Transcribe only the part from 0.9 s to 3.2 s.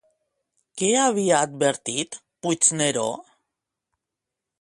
havia advertit, Puigneró?